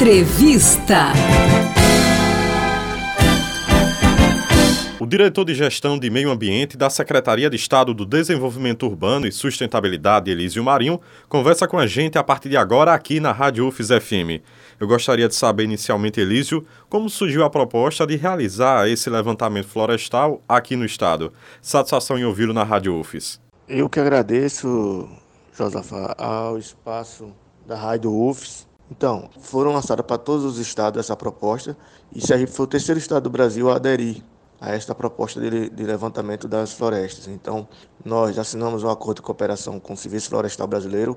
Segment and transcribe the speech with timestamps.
[0.00, 1.12] Entrevista.
[5.00, 9.32] O diretor de gestão de meio ambiente da Secretaria de Estado do Desenvolvimento Urbano e
[9.32, 13.88] Sustentabilidade, Elísio Marinho, conversa com a gente a partir de agora aqui na Rádio UFES
[13.88, 14.40] FM.
[14.78, 20.40] Eu gostaria de saber inicialmente, Elísio, como surgiu a proposta de realizar esse levantamento florestal
[20.48, 21.32] aqui no estado.
[21.60, 23.40] Satisfação em ouvi-lo na Rádio UFES.
[23.68, 25.08] Eu que agradeço,
[25.52, 27.32] Josafá, ao espaço
[27.66, 31.76] da Rádio UFES então, foram lançadas para todos os estados essa proposta
[32.14, 34.22] e Sergipe foi o terceiro estado do Brasil a aderir
[34.60, 37.28] a esta proposta de, de, levantamento das florestas.
[37.28, 37.68] Então,
[38.04, 41.16] nós assinamos um acordo de cooperação com o Serviço Florestal Brasileiro,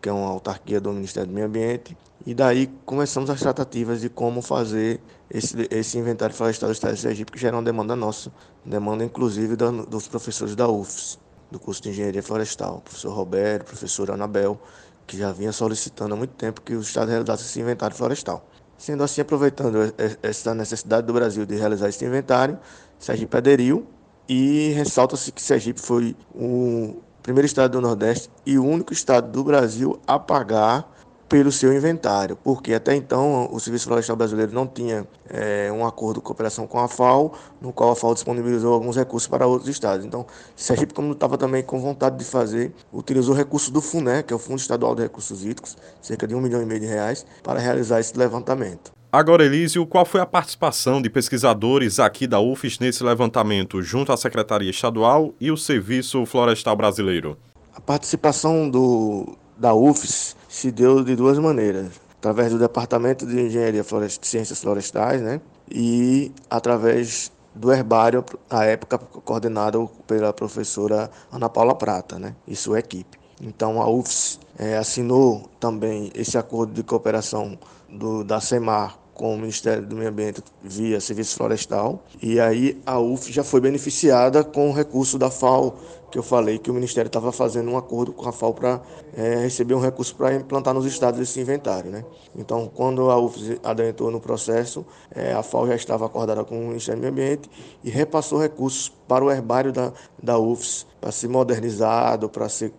[0.00, 4.08] que é uma autarquia do Ministério do Meio Ambiente, e daí começamos as tratativas de
[4.08, 8.30] como fazer esse, esse inventário florestal do Estado de Sergipe, que gera uma demanda nossa,
[8.64, 11.18] demanda inclusive da, dos professores da UFS,
[11.50, 14.60] do curso de Engenharia Florestal, professor Roberto, professor Anabel,
[15.06, 18.46] que já vinha solicitando há muito tempo que o Estado realizasse esse inventário florestal.
[18.76, 22.58] Sendo assim, aproveitando essa necessidade do Brasil de realizar esse inventário,
[22.98, 23.86] Sergipe aderiu
[24.28, 29.42] e ressalta-se que Sergipe foi o primeiro estado do Nordeste e o único estado do
[29.44, 30.95] Brasil a pagar
[31.28, 36.20] pelo seu inventário, porque até então o Serviço Florestal Brasileiro não tinha é, um acordo
[36.20, 40.06] de cooperação com a FAO, no qual a FAO disponibilizou alguns recursos para outros estados.
[40.06, 40.24] Então,
[40.54, 44.38] Sergipe, como estava também com vontade de fazer, utilizou recursos do FUNE, que é o
[44.38, 47.98] Fundo Estadual de Recursos Hídricos, cerca de um milhão e meio de reais, para realizar
[47.98, 48.92] esse levantamento.
[49.12, 54.16] Agora, Elísio, qual foi a participação de pesquisadores aqui da UFES nesse levantamento, junto à
[54.16, 57.36] Secretaria Estadual e o Serviço Florestal Brasileiro?
[57.74, 62.00] A participação do, da UFES se deu de duas maneiras.
[62.18, 65.40] Através do Departamento de Engenharia de Ciências Florestais, né?
[65.70, 72.34] E através do herbário, à época coordenado pela professora Ana Paula Prata, né?
[72.46, 73.18] E sua equipe.
[73.40, 79.38] Então a UFS é, assinou também esse acordo de cooperação do, da SEMAR com o
[79.38, 82.02] Ministério do Meio Ambiente via Serviço Florestal.
[82.22, 85.74] E aí a UF já foi beneficiada com o recurso da FAO,
[86.10, 88.80] que eu falei que o Ministério estava fazendo um acordo com a FAO para
[89.16, 91.90] é, receber um recurso para implantar nos estados esse inventário.
[91.90, 92.04] Né?
[92.36, 96.68] Então, quando a UF adentrou no processo, é, a FAO já estava acordada com o
[96.68, 97.50] Ministério do Meio Ambiente
[97.82, 99.92] e repassou recursos para o herbário da,
[100.22, 102.72] da UFS, para ser modernizado, para ser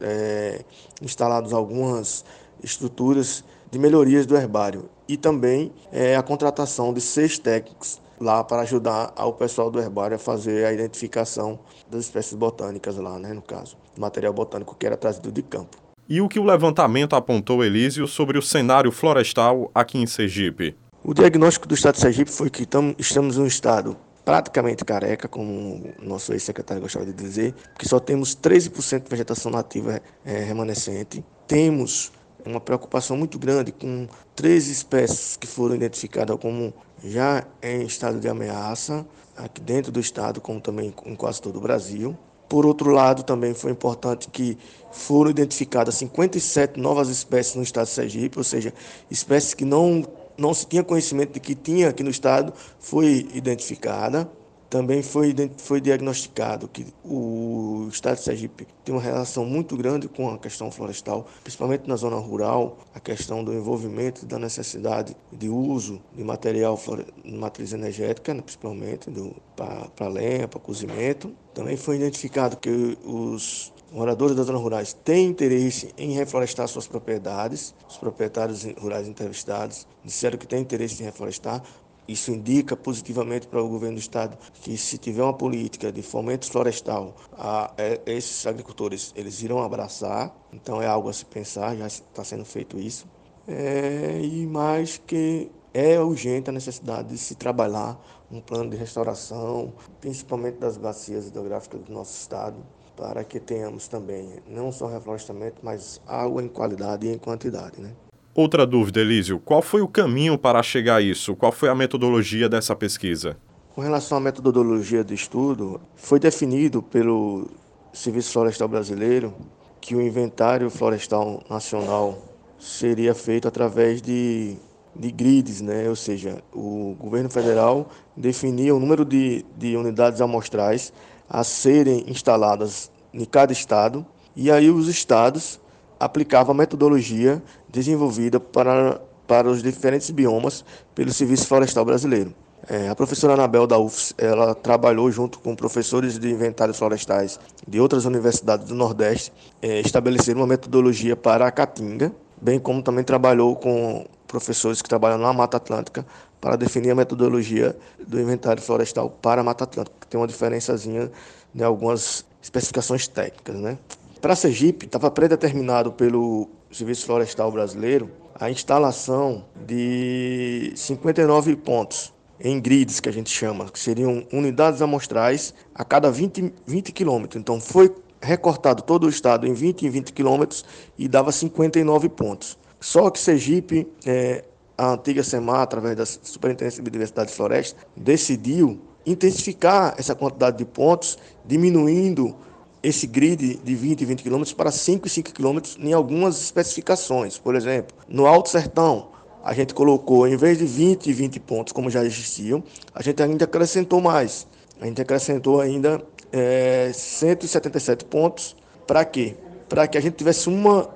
[0.00, 0.64] é,
[1.00, 2.24] instalados algumas
[2.62, 8.60] estruturas de melhorias do herbário e também é, a contratação de seis técnicos lá para
[8.60, 11.58] ajudar o pessoal do herbário a fazer a identificação
[11.90, 15.78] das espécies botânicas lá, né, no caso, material botânico que era trazido de campo.
[16.06, 20.76] E o que o levantamento apontou, Elísio, sobre o cenário florestal aqui em Sergipe?
[21.02, 25.26] O diagnóstico do estado de Sergipe foi que tam, estamos em um estado praticamente careca,
[25.26, 30.44] como o nosso ex-secretário gostava de dizer, que só temos 13% de vegetação nativa é,
[30.44, 31.24] remanescente.
[31.46, 32.12] Temos
[32.44, 36.72] uma preocupação muito grande com três espécies que foram identificadas como
[37.04, 41.60] já em estado de ameaça, aqui dentro do estado, como também em quase todo o
[41.60, 42.16] Brasil.
[42.48, 44.58] Por outro lado, também foi importante que
[44.90, 48.74] foram identificadas 57 novas espécies no estado de Sergipe, ou seja,
[49.10, 54.30] espécies que não, não se tinha conhecimento de que tinha aqui no estado, foi identificada.
[54.72, 60.30] Também foi, foi diagnosticado que o estado de Sergipe tem uma relação muito grande com
[60.30, 66.00] a questão florestal, principalmente na zona rural, a questão do envolvimento da necessidade de uso
[66.16, 66.80] de material
[67.22, 69.10] de matriz energética, né, principalmente
[69.54, 71.34] para lenha, para cozimento.
[71.52, 77.74] Também foi identificado que os moradores das zonas rurais têm interesse em reflorestar suas propriedades.
[77.86, 81.62] Os proprietários rurais entrevistados disseram que têm interesse em reflorestar,
[82.06, 86.50] isso indica positivamente para o governo do estado que se tiver uma política de fomento
[86.50, 90.34] florestal, a, a, é, esses agricultores eles irão abraçar.
[90.52, 93.06] Então é algo a se pensar, já está sendo feito isso.
[93.46, 97.98] É, e mais que é urgente a necessidade de se trabalhar
[98.30, 102.56] um plano de restauração, principalmente das bacias hidrográficas do nosso estado,
[102.96, 107.80] para que tenhamos também não só reflorestamento, mas água em qualidade e em quantidade.
[107.80, 107.92] Né?
[108.34, 111.36] Outra dúvida, Elísio, qual foi o caminho para chegar a isso?
[111.36, 113.36] Qual foi a metodologia dessa pesquisa?
[113.74, 117.50] Com relação à metodologia de estudo, foi definido pelo
[117.92, 119.34] Serviço Florestal Brasileiro
[119.82, 122.22] que o inventário florestal nacional
[122.58, 124.56] seria feito através de,
[124.96, 125.86] de grids, né?
[125.88, 130.90] ou seja, o governo federal definia o número de, de unidades amostrais
[131.28, 135.60] a serem instaladas em cada estado, e aí os estados
[136.04, 140.64] aplicava a metodologia desenvolvida para, para os diferentes biomas
[140.94, 142.34] pelo Serviço Florestal Brasileiro.
[142.68, 147.80] É, a professora Anabel da UFS, ela trabalhou junto com professores de inventários florestais de
[147.80, 153.56] outras universidades do Nordeste, é, estabelecer uma metodologia para a Caatinga, bem como também trabalhou
[153.56, 156.06] com professores que trabalham na Mata Atlântica
[156.40, 161.10] para definir a metodologia do inventário florestal para a Mata Atlântica, que tem uma diferençazinha
[161.54, 163.56] de algumas especificações técnicas.
[163.56, 163.78] Né?
[164.22, 168.08] Para Sergipe, estava predeterminado pelo Serviço Florestal Brasileiro
[168.38, 175.52] a instalação de 59 pontos em grids, que a gente chama, que seriam unidades amostrais
[175.74, 177.40] a cada 20, 20 quilômetros.
[177.40, 180.64] Então, foi recortado todo o estado em 20 em 20 quilômetros
[180.96, 182.56] e dava 59 pontos.
[182.78, 184.44] Só que Sergipe, é,
[184.78, 190.64] a antiga SEMAR, através da Superintendência de Biodiversidade e Floresta, decidiu intensificar essa quantidade de
[190.64, 192.36] pontos, diminuindo
[192.82, 197.38] esse grid de 20 e 20 quilômetros para 5 e 5 quilômetros em algumas especificações.
[197.38, 199.08] Por exemplo, no Alto Sertão,
[199.44, 202.62] a gente colocou, em vez de 20 e 20 pontos, como já existiam,
[202.94, 204.46] a gente ainda acrescentou mais.
[204.80, 206.02] A gente acrescentou ainda
[206.32, 208.56] é, 177 pontos.
[208.86, 209.36] Para quê?
[209.68, 210.88] Para que a gente tivesse uma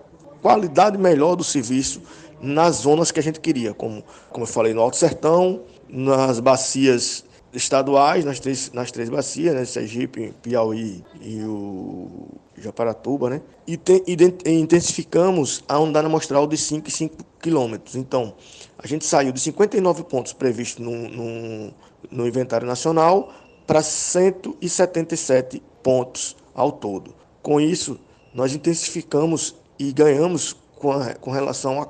[0.42, 2.02] qualidade melhor do serviço
[2.40, 7.24] nas zonas que a gente queria, como, como eu falei, no Alto Sertão, nas bacias
[7.56, 13.40] estaduais, nas três, nas três bacias, né, Sergipe, Piauí e o Japaratuba, né?
[13.66, 14.16] E, te, e
[14.52, 17.96] intensificamos a unidade amostral de 5 e 5 quilômetros.
[17.96, 18.34] Então,
[18.78, 21.74] a gente saiu de 59 pontos previstos no, no,
[22.10, 23.32] no inventário nacional
[23.66, 27.14] para 177 pontos ao todo.
[27.42, 27.98] Com isso,
[28.34, 31.86] nós intensificamos e ganhamos com, a, com relação à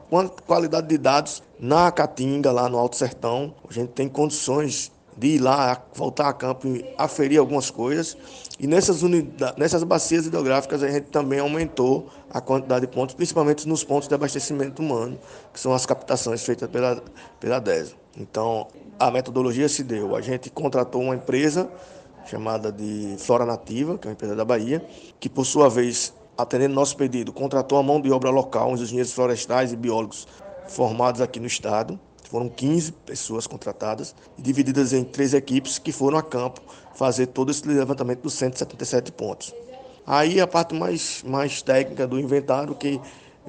[0.46, 3.54] qualidade de dados na Caatinga, lá no Alto Sertão.
[3.68, 8.16] A gente tem condições de ir lá, voltar a campo e aferir algumas coisas.
[8.58, 13.66] E nessas, unidades, nessas bacias hidrográficas a gente também aumentou a quantidade de pontos, principalmente
[13.66, 15.18] nos pontos de abastecimento humano,
[15.52, 17.02] que são as captações feitas pela,
[17.40, 17.94] pela DESA.
[18.16, 18.66] Então,
[18.98, 20.16] a metodologia se deu.
[20.16, 21.68] A gente contratou uma empresa
[22.26, 24.84] chamada de Flora Nativa, que é uma empresa da Bahia,
[25.20, 29.12] que por sua vez, atendendo nosso pedido, contratou a mão de obra local, uns engenheiros
[29.12, 30.26] florestais e biólogos
[30.66, 31.98] formados aqui no estado,
[32.28, 36.60] foram 15 pessoas contratadas divididas em três equipes que foram a campo
[36.94, 39.54] fazer todo esse levantamento dos 177 pontos.
[40.06, 43.00] Aí a parte mais, mais técnica do inventário, que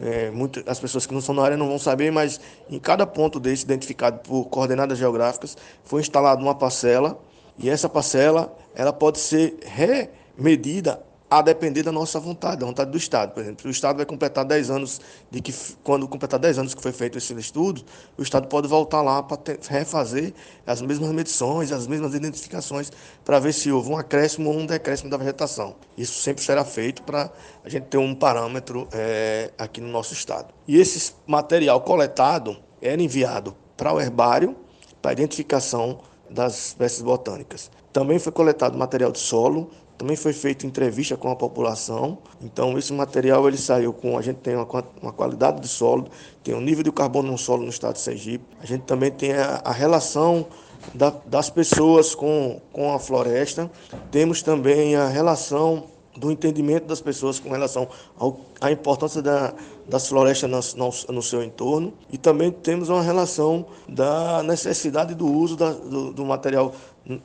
[0.02, 2.40] é, muitas, as pessoas que não são na área não vão saber, mas
[2.70, 7.20] em cada ponto desse, identificado por coordenadas geográficas, foi instalada uma parcela
[7.58, 12.98] e essa parcela ela pode ser remedida a depender da nossa vontade, da vontade do
[12.98, 13.34] Estado.
[13.34, 15.54] Por exemplo, se o Estado vai completar 10 anos de que
[15.84, 17.84] quando completar 10 anos que foi feito esse estudo,
[18.18, 19.38] o Estado pode voltar lá para
[19.70, 20.34] refazer
[20.66, 22.92] as mesmas medições, as mesmas identificações
[23.26, 25.76] para ver se houve um acréscimo ou um decréscimo da vegetação.
[25.98, 27.30] Isso sempre será feito para
[27.64, 30.54] a gente ter um parâmetro é, aqui no nosso estado.
[30.66, 34.56] E esse material coletado era enviado para o herbário
[35.02, 37.70] para identificação das espécies botânicas.
[37.94, 42.20] Também foi coletado material de solo, também foi feita entrevista com a população.
[42.42, 44.68] Então esse material ele saiu com a gente tem uma,
[45.02, 46.08] uma qualidade de solo,
[46.44, 48.46] tem o um nível de carbono no solo no estado de Sergipe.
[48.62, 50.46] A gente também tem a, a relação
[50.94, 53.70] da, das pessoas com, com a floresta.
[54.12, 55.86] Temos também a relação
[56.16, 59.54] do entendimento das pessoas com relação ao, à importância da,
[59.88, 65.28] das florestas no, no, no, seu entorno e também temos uma relação da necessidade do
[65.32, 66.74] uso da, do, do material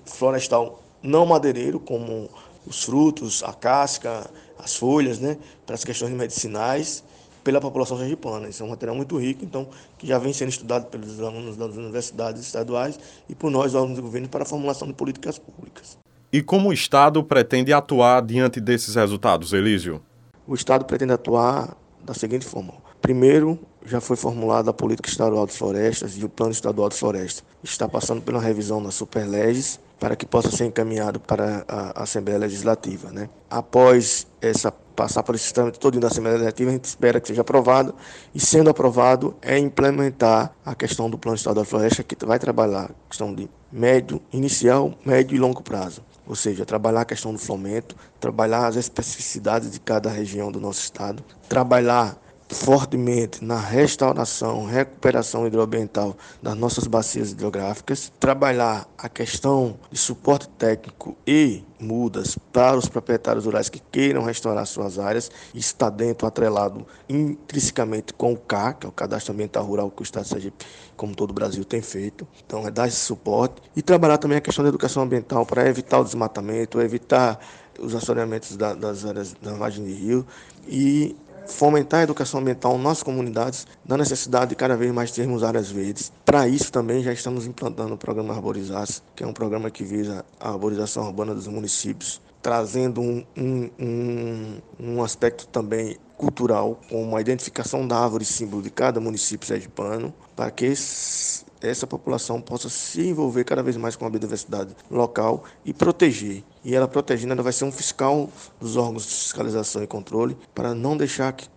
[0.04, 2.28] florestal não madeireiro, como
[2.66, 5.36] os frutos, a casca, as folhas, né,
[5.66, 7.02] para as questões medicinais,
[7.42, 8.48] pela população sergipana.
[8.48, 9.68] Isso é um material muito rico, então,
[9.98, 12.98] que já vem sendo estudado pelos alunos das universidades estaduais
[13.28, 15.98] e por nós, alunos do governo, para a formulação de políticas públicas.
[16.32, 20.00] E como o Estado pretende atuar diante desses resultados, Elísio?
[20.46, 22.74] O Estado pretende atuar da seguinte forma.
[23.00, 27.44] Primeiro, já foi formulada a Política Estadual de Florestas e o Plano Estadual de Florestas.
[27.62, 33.12] Está passando pela revisão da Superleges para que possa ser encaminhado para a Assembleia Legislativa.
[33.12, 33.30] Né?
[33.48, 37.42] Após essa passar por esse trâmite todo da Assembleia Legislativa, a gente espera que seja
[37.42, 37.94] aprovado
[38.34, 42.86] e, sendo aprovado, é implementar a questão do Plano Estadual da Floresta, que vai trabalhar
[42.86, 46.02] a questão de médio, inicial, médio e longo prazo.
[46.26, 50.80] Ou seja, trabalhar a questão do fomento, trabalhar as especificidades de cada região do nosso
[50.80, 52.20] estado, trabalhar
[52.52, 61.16] fortemente na restauração, recuperação hidroambiental das nossas bacias hidrográficas, trabalhar a questão de suporte técnico
[61.26, 68.12] e mudas para os proprietários rurais que queiram restaurar suas áreas, está dentro, atrelado intrinsecamente
[68.12, 70.64] com o CAR, que é o Cadastro Ambiental Rural que o Estado de Sergipe,
[70.96, 72.26] como todo o Brasil, tem feito.
[72.46, 75.98] Então, é dar esse suporte e trabalhar também a questão da educação ambiental para evitar
[75.98, 77.40] o desmatamento, evitar
[77.80, 80.26] os assoreamentos das áreas da margem de rio
[80.68, 85.42] e fomentar a educação ambiental nas nossas comunidades, da necessidade de cada vez mais termos
[85.42, 86.12] áreas verdes.
[86.24, 90.24] Para isso também já estamos implantando o programa Arborizar, que é um programa que visa
[90.38, 97.20] a arborização urbana dos municípios trazendo um, um, um, um aspecto também cultural, com uma
[97.20, 103.44] identificação da árvore símbolo de cada município sergipano, para que essa população possa se envolver
[103.44, 106.42] cada vez mais com a biodiversidade local e proteger.
[106.64, 110.74] E ela protegendo, ela vai ser um fiscal dos órgãos de fiscalização e controle para
[110.74, 111.48] não deixar que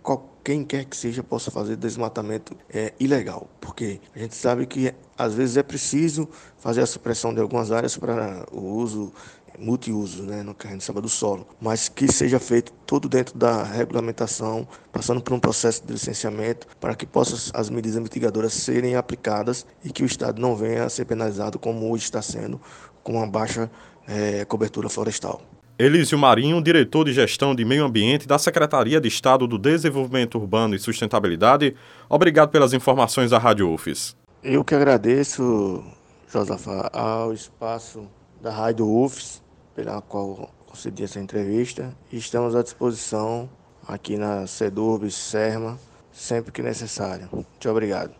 [0.42, 3.48] quem quer que seja possa fazer desmatamento é, ilegal.
[3.60, 7.96] Porque a gente sabe que às vezes é preciso fazer a supressão de algumas áreas
[7.96, 9.12] para o uso
[9.58, 13.36] multiuso, né, no que a gente chama do solo, mas que seja feito tudo dentro
[13.36, 18.96] da regulamentação, passando por um processo de licenciamento, para que possam as medidas mitigadoras serem
[18.96, 22.60] aplicadas e que o Estado não venha a ser penalizado como hoje está sendo,
[23.02, 23.70] com uma baixa
[24.06, 25.40] é, cobertura florestal.
[25.78, 30.74] Elísio Marinho, diretor de gestão de meio ambiente da Secretaria de Estado do Desenvolvimento Urbano
[30.74, 31.76] e Sustentabilidade,
[32.08, 34.16] obrigado pelas informações à Rádio UFES.
[34.42, 35.84] Eu que agradeço,
[36.32, 38.08] Josafá, ao espaço
[38.40, 39.42] da Rádio UFES
[39.74, 41.94] pela qual concedi essa entrevista.
[42.10, 43.50] Estamos à disposição
[43.86, 45.78] aqui na Sedurb, Serma,
[46.10, 47.28] sempre que necessário.
[47.30, 48.14] Muito obrigado.